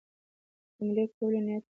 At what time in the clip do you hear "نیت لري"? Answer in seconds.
1.45-1.69